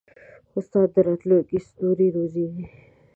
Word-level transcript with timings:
استاد 0.57 0.87
د 0.95 0.97
راتلونکي 1.07 1.57
ستوري 1.67 2.07
روزي. 2.15 2.47